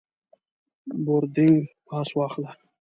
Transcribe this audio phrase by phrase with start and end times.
[1.05, 1.55] بوردینګ
[1.87, 2.49] پاس واخله.